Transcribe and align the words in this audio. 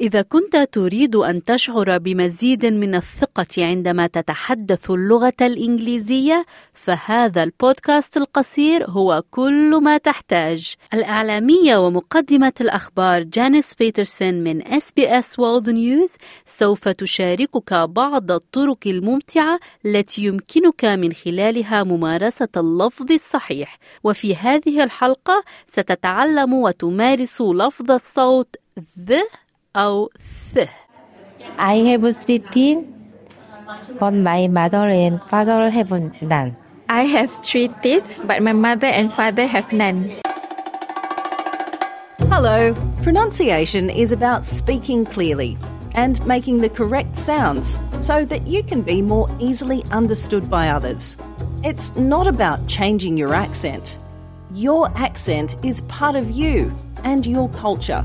إذا 0.00 0.22
كنت 0.22 0.56
تريد 0.56 1.16
أن 1.16 1.44
تشعر 1.44 1.98
بمزيد 1.98 2.66
من 2.66 2.94
الثقة 2.94 3.64
عندما 3.64 4.06
تتحدث 4.06 4.90
اللغة 4.90 5.32
الإنجليزية 5.40 6.46
فهذا 6.74 7.42
البودكاست 7.42 8.16
القصير 8.16 8.90
هو 8.90 9.22
كل 9.30 9.80
ما 9.82 9.98
تحتاج. 9.98 10.74
الإعلامية 10.94 11.76
ومقدمة 11.76 12.52
الأخبار 12.60 13.22
جانيس 13.22 13.74
بيترسون 13.74 14.34
من 14.34 14.66
اس 14.66 14.92
بي 14.92 15.18
اس 15.18 15.38
وورلد 15.38 15.70
نيوز 15.70 16.10
سوف 16.46 16.88
تشاركك 16.88 17.74
بعض 17.74 18.32
الطرق 18.32 18.86
الممتعة 18.86 19.60
التي 19.86 20.24
يمكنك 20.24 20.84
من 20.84 21.12
خلالها 21.12 21.82
ممارسة 21.82 22.48
اللفظ 22.56 23.12
الصحيح. 23.12 23.78
وفي 24.04 24.36
هذه 24.36 24.82
الحلقة 24.84 25.44
ستتعلم 25.66 26.54
وتمارس 26.54 27.40
لفظ 27.40 27.90
الصوت 27.90 28.56
ذ 28.98 29.14
أو 29.76 30.10
th. 30.54 30.68
I 31.58 31.74
have 31.90 32.16
three 32.16 32.40
teeth, 32.40 32.84
but 34.00 34.14
my 34.14 34.48
mother 34.48 34.88
and 34.88 35.22
father 35.30 35.70
have 35.70 35.90
none. 36.22 36.56
I 36.88 37.02
have 37.04 37.30
three 37.44 37.68
teeth, 37.82 38.04
but 38.24 38.42
my 38.42 38.52
mother 38.52 38.88
and 38.88 39.14
father 39.14 39.46
have 39.46 39.72
none. 39.72 40.18
Hello. 42.32 42.74
Pronunciation 43.02 43.90
is 43.90 44.12
about 44.12 44.44
speaking 44.44 45.04
clearly 45.04 45.56
and 45.94 46.24
making 46.26 46.58
the 46.58 46.68
correct 46.68 47.16
sounds 47.16 47.78
so 48.00 48.24
that 48.24 48.46
you 48.46 48.62
can 48.62 48.82
be 48.82 49.02
more 49.02 49.28
easily 49.38 49.84
understood 49.92 50.50
by 50.50 50.68
others. 50.68 51.16
It's 51.62 51.94
not 51.96 52.26
about 52.26 52.66
changing 52.66 53.16
your 53.16 53.34
accent. 53.34 53.98
Your 54.52 54.90
accent 54.96 55.54
is 55.62 55.82
part 55.82 56.16
of 56.16 56.30
you 56.30 56.72
and 57.04 57.24
your 57.24 57.48
culture 57.50 58.04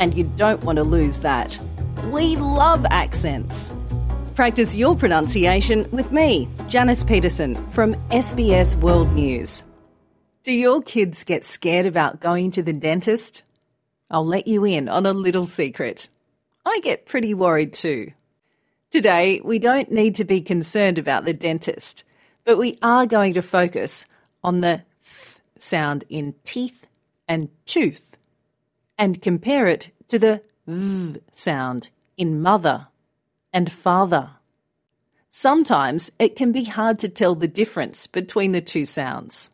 and 0.00 0.14
you 0.14 0.24
don't 0.36 0.62
want 0.64 0.76
to 0.78 0.84
lose 0.84 1.18
that. 1.18 1.58
We 2.10 2.36
love 2.36 2.84
accents. 2.90 3.72
Practice 4.34 4.74
your 4.74 4.96
pronunciation 4.96 5.88
with 5.92 6.10
me, 6.10 6.48
Janice 6.68 7.04
Peterson 7.04 7.54
from 7.70 7.94
SBS 8.10 8.74
World 8.76 9.12
News. 9.12 9.62
Do 10.42 10.52
your 10.52 10.82
kids 10.82 11.24
get 11.24 11.44
scared 11.44 11.86
about 11.86 12.20
going 12.20 12.50
to 12.52 12.62
the 12.62 12.72
dentist? 12.72 13.42
I'll 14.10 14.26
let 14.26 14.46
you 14.46 14.64
in 14.64 14.88
on 14.88 15.06
a 15.06 15.12
little 15.12 15.46
secret. 15.46 16.08
I 16.66 16.80
get 16.80 17.06
pretty 17.06 17.32
worried 17.32 17.72
too. 17.72 18.12
Today, 18.90 19.40
we 19.42 19.58
don't 19.58 19.90
need 19.90 20.16
to 20.16 20.24
be 20.24 20.40
concerned 20.40 20.98
about 20.98 21.24
the 21.24 21.32
dentist, 21.32 22.04
but 22.44 22.58
we 22.58 22.78
are 22.82 23.06
going 23.06 23.34
to 23.34 23.42
focus 23.42 24.06
on 24.42 24.60
the 24.60 24.82
th 25.02 25.40
sound 25.56 26.04
in 26.08 26.34
teeth 26.44 26.86
and 27.26 27.48
tooth 27.64 28.16
and 28.98 29.22
compare 29.22 29.66
it 29.66 29.90
to 30.08 30.18
the 30.18 30.42
v 30.66 31.20
sound 31.32 31.90
in 32.16 32.40
mother 32.40 32.88
and 33.52 33.70
father. 33.70 34.30
Sometimes 35.30 36.10
it 36.18 36.36
can 36.36 36.52
be 36.52 36.64
hard 36.64 36.98
to 37.00 37.08
tell 37.08 37.34
the 37.34 37.48
difference 37.48 38.06
between 38.06 38.52
the 38.52 38.60
two 38.60 38.84
sounds. 38.84 39.50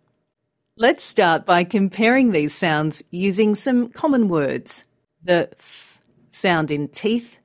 Let's 0.77 1.05
start 1.05 1.47
by 1.47 1.65
comparing 1.65 2.33
these 2.33 2.55
sounds 2.55 3.03
using 3.11 3.55
some 3.55 3.89
common 3.89 4.29
words. 4.29 4.85
The 5.23 5.49
th 5.49 5.99
sound 6.31 6.71
in 6.71 6.89
teeth 6.89 7.39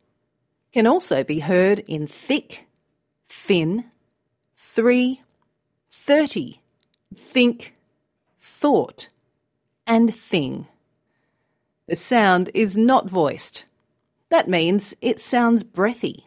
can 0.71 0.85
also 0.85 1.23
be 1.23 1.39
heard 1.39 1.79
in 1.87 2.07
thick, 2.07 2.65
thin, 3.25 3.85
three, 4.55 5.21
thirty, 5.89 6.61
think, 7.15 7.73
thought, 8.37 9.09
and 9.87 10.13
thing. 10.13 10.67
The 11.87 11.95
sound 11.95 12.49
is 12.53 12.75
not 12.75 13.09
voiced. 13.09 13.65
That 14.29 14.47
means 14.47 14.95
it 15.01 15.21
sounds 15.21 15.63
breathy. 15.63 16.25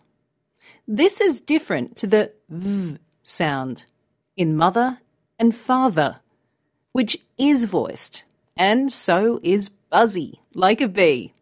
This 0.86 1.20
is 1.20 1.40
different 1.40 1.96
to 1.96 2.06
the 2.06 2.32
v 2.48 2.98
sound 3.22 3.84
in 4.36 4.56
mother 4.56 5.00
and 5.38 5.54
father, 5.54 6.20
which 6.92 7.18
is 7.36 7.64
voiced, 7.64 8.24
and 8.56 8.92
so 8.92 9.40
is 9.42 9.68
buzzy, 9.68 10.40
like 10.54 10.80
a 10.80 10.88
bee. 10.88 11.32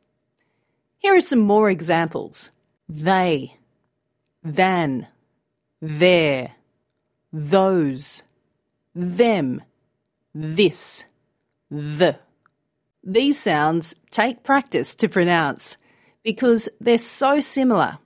Here 0.98 1.14
are 1.14 1.20
some 1.20 1.40
more 1.40 1.70
examples. 1.70 2.50
They, 2.88 3.56
than, 4.42 5.08
their, 5.80 6.54
those, 7.32 8.22
them, 8.94 9.62
this, 10.34 11.04
the. 11.70 12.18
These 13.08 13.38
sounds 13.38 13.94
take 14.10 14.42
practice 14.42 14.96
to 14.96 15.08
pronounce 15.08 15.76
because 16.24 16.68
they're 16.80 16.98
so 16.98 17.40
similar, 17.40 17.98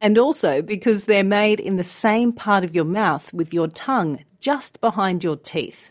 and 0.00 0.16
also 0.16 0.62
because 0.62 1.04
they're 1.04 1.22
made 1.22 1.60
in 1.60 1.76
the 1.76 1.84
same 1.84 2.32
part 2.32 2.64
of 2.64 2.74
your 2.74 2.86
mouth 2.86 3.30
with 3.34 3.52
your 3.52 3.68
tongue 3.68 4.24
just 4.40 4.80
behind 4.80 5.22
your 5.22 5.36
teeth. 5.36 5.90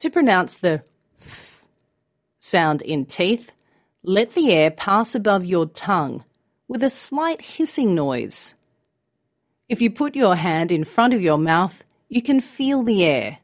To 0.00 0.10
pronounce 0.10 0.58
the 0.58 0.82
th 1.22 1.62
sound 2.38 2.82
in 2.82 3.06
teeth, 3.06 3.50
let 4.02 4.32
the 4.32 4.52
air 4.52 4.70
pass 4.70 5.14
above 5.14 5.46
your 5.46 5.64
tongue 5.64 6.22
with 6.68 6.82
a 6.82 6.90
slight 6.90 7.40
hissing 7.40 7.94
noise. 7.94 8.54
If 9.70 9.80
you 9.80 9.90
put 9.90 10.14
your 10.14 10.36
hand 10.36 10.70
in 10.70 10.84
front 10.84 11.14
of 11.14 11.22
your 11.22 11.38
mouth, 11.38 11.82
you 12.10 12.20
can 12.20 12.42
feel 12.42 12.82
the 12.82 13.04
air. 13.04 13.38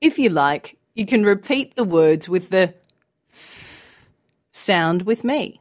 If 0.00 0.20
you 0.20 0.30
like, 0.30 0.76
you 0.96 1.04
can 1.04 1.24
repeat 1.24 1.76
the 1.76 1.84
words 1.84 2.26
with 2.26 2.48
the 2.48 2.72
sound 4.48 5.02
with 5.02 5.22
me. 5.22 5.60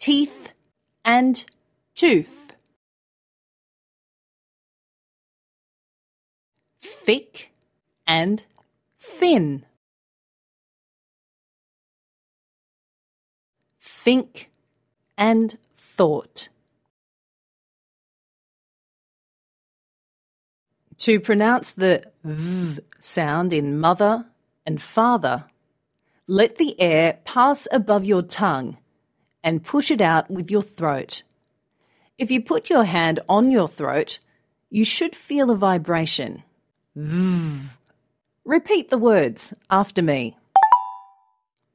Teeth 0.00 0.52
and 1.04 1.44
tooth. 1.94 2.56
Thick 6.82 7.52
and 8.04 8.44
thin. 8.98 9.64
Think 13.78 14.50
and 15.16 15.56
thought. 15.76 16.48
To 21.04 21.20
pronounce 21.20 21.72
the 21.72 22.02
v 22.24 22.80
sound 22.98 23.52
in 23.52 23.78
mother 23.78 24.24
and 24.64 24.80
father, 24.80 25.44
let 26.26 26.56
the 26.56 26.80
air 26.80 27.18
pass 27.26 27.68
above 27.70 28.06
your 28.06 28.22
tongue 28.22 28.78
and 29.42 29.62
push 29.62 29.90
it 29.90 30.00
out 30.00 30.30
with 30.30 30.50
your 30.50 30.62
throat. 30.62 31.22
If 32.16 32.30
you 32.30 32.40
put 32.40 32.70
your 32.70 32.84
hand 32.84 33.20
on 33.28 33.50
your 33.50 33.68
throat, 33.68 34.18
you 34.70 34.86
should 34.86 35.14
feel 35.14 35.50
a 35.50 35.56
vibration. 35.56 36.42
V. 36.96 37.68
Repeat 38.46 38.88
the 38.88 38.96
words 38.96 39.52
after 39.68 40.00
me. 40.00 40.38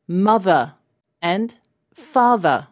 Mother 0.07 0.73
and 1.21 1.53
father. 1.93 2.67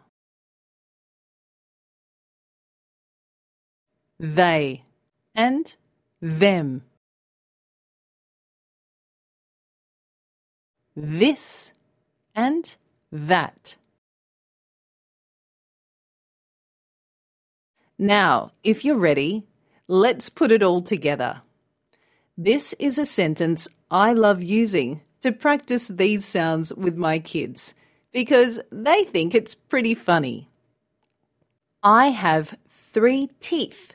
They 4.18 4.82
and 5.36 5.72
them. 6.20 6.82
This 10.96 11.72
and 12.34 12.74
that. 13.12 13.76
Now, 17.98 18.52
if 18.62 18.84
you're 18.84 18.96
ready, 18.96 19.46
let's 19.88 20.28
put 20.28 20.52
it 20.52 20.62
all 20.62 20.82
together. 20.82 21.42
This 22.36 22.72
is 22.74 22.98
a 22.98 23.04
sentence 23.04 23.66
I 23.90 24.12
love 24.12 24.42
using 24.42 25.00
to 25.22 25.32
practice 25.32 25.88
these 25.88 26.24
sounds 26.24 26.72
with 26.72 26.96
my 26.96 27.18
kids 27.18 27.74
because 28.12 28.60
they 28.70 29.04
think 29.04 29.34
it's 29.34 29.54
pretty 29.54 29.94
funny. 29.94 30.48
I 31.82 32.08
have 32.08 32.56
three 32.68 33.30
teeth 33.40 33.94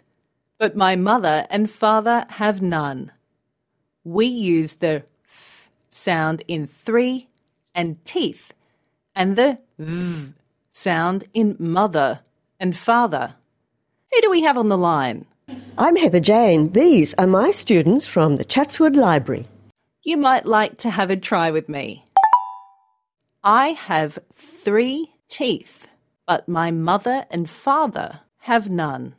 but 0.63 0.77
my 0.77 0.95
mother 0.95 1.45
and 1.49 1.69
father 1.69 2.25
have 2.29 2.61
none. 2.61 3.11
We 4.05 4.27
use 4.27 4.75
the 4.75 5.03
th 5.27 5.69
sound 5.89 6.41
in 6.47 6.67
three 6.67 7.27
and 7.75 7.89
teeth, 8.05 8.53
and 9.13 9.35
the 9.35 9.59
v 9.77 10.31
sound 10.71 11.25
in 11.33 11.57
mother 11.59 12.21
and 12.61 12.77
father. 12.77 13.35
Who 14.13 14.21
do 14.21 14.29
we 14.31 14.43
have 14.43 14.57
on 14.57 14.69
the 14.69 14.77
line? 14.77 15.25
I'm 15.77 15.97
Heather 15.97 16.21
Jane. 16.21 16.71
These 16.71 17.13
are 17.15 17.27
my 17.27 17.51
students 17.51 18.07
from 18.07 18.37
the 18.37 18.45
Chatswood 18.45 18.95
Library. 18.95 19.45
You 20.01 20.15
might 20.15 20.45
like 20.45 20.77
to 20.83 20.89
have 20.89 21.11
a 21.11 21.17
try 21.17 21.51
with 21.51 21.67
me. 21.67 22.05
I 23.43 23.75
have 23.91 24.17
three 24.33 25.11
teeth, 25.27 25.89
but 26.25 26.47
my 26.47 26.71
mother 26.71 27.25
and 27.29 27.49
father 27.49 28.21
have 28.47 28.69
none. 28.69 29.15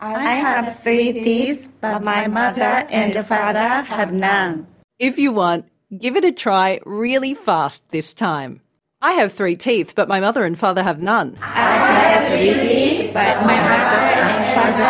I 0.00 0.34
have 0.34 0.78
three 0.78 1.12
teeth, 1.12 1.68
but 1.80 2.04
my 2.04 2.28
mother 2.28 2.62
and 2.62 3.26
father 3.26 3.58
have 3.58 4.12
none. 4.12 4.68
If 5.00 5.18
you 5.18 5.32
want, 5.32 5.66
give 5.96 6.14
it 6.16 6.24
a 6.24 6.30
try 6.30 6.78
really 6.86 7.34
fast 7.34 7.90
this 7.90 8.14
time. 8.14 8.60
I 9.02 9.12
have 9.14 9.32
three 9.32 9.56
teeth, 9.56 9.94
but 9.96 10.06
my 10.08 10.20
mother 10.20 10.44
and 10.44 10.56
father 10.58 10.84
have 10.84 11.02
none. 11.02 11.36
I 11.42 11.72
have 11.72 12.28
three 12.32 12.54
teeth, 12.68 13.12
but 13.12 13.44
my 13.44 13.56
mother 13.56 14.04
and 14.22 14.54
father 14.54 14.84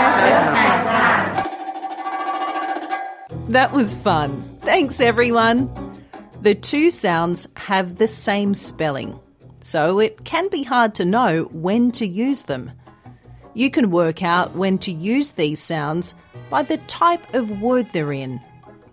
have 0.59 0.85
none. 3.39 3.53
That 3.53 3.73
was 3.73 3.95
fun. 3.95 4.43
Thanks, 4.61 5.01
everyone. 5.01 5.71
The 6.43 6.55
two 6.55 6.91
sounds 6.91 7.49
have 7.57 7.97
the 7.97 8.09
same 8.09 8.53
spelling, 8.53 9.19
so 9.61 10.01
it 10.01 10.25
can 10.25 10.49
be 10.51 10.65
hard 10.65 10.95
to 10.97 11.07
know 11.07 11.45
when 11.45 11.93
to 11.93 12.07
use 12.07 12.45
them. 12.45 12.73
You 13.59 13.71
can 13.71 13.91
work 13.91 14.23
out 14.23 14.55
when 14.55 14.79
to 14.79 14.93
use 14.93 15.33
these 15.33 15.61
sounds 15.61 16.15
by 16.49 16.63
the 16.63 16.77
type 16.87 17.35
of 17.35 17.61
word 17.61 17.89
they're 17.93 18.13
in. 18.13 18.41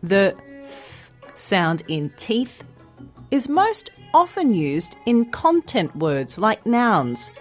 The 0.01 0.35
th 0.63 1.11
sound 1.35 1.83
in 1.87 2.09
teeth 2.17 2.63
is 3.29 3.47
most 3.47 3.91
often 4.11 4.55
used 4.55 4.95
in 5.05 5.29
content 5.29 5.95
words 5.95 6.39
like 6.39 6.65
nouns, 6.65 7.31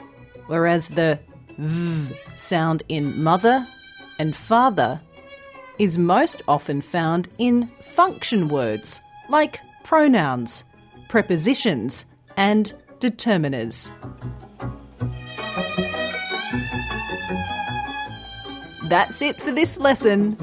whereas 0.48 0.88
the 0.88 1.18
v 1.56 2.14
sound 2.34 2.82
in 2.90 3.22
mother 3.22 3.66
and 4.18 4.36
father 4.36 5.00
is 5.78 5.96
most 5.96 6.42
often 6.46 6.82
found 6.82 7.28
in 7.38 7.70
function 7.96 8.48
words 8.48 9.00
like 9.30 9.60
pronouns, 9.82 10.62
prepositions, 11.08 12.04
and 12.36 12.74
determiners. 13.00 13.90
That's 18.84 19.22
it 19.22 19.40
for 19.40 19.50
this 19.52 19.78
lesson. 19.78 20.36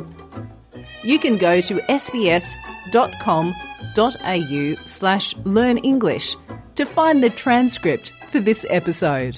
You 1.04 1.20
can 1.20 1.38
go 1.38 1.62
to 1.62 1.76
sbs.com.au 1.76 2.56
slash 4.86 5.38
learn 5.38 5.78
English 5.78 6.36
to 6.76 6.86
find 6.86 7.24
the 7.24 7.30
transcript 7.30 8.14
for 8.30 8.40
this 8.40 8.66
episode. 8.70 9.38